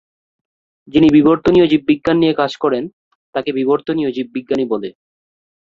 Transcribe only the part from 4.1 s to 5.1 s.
জীববিজ্ঞানী বলে।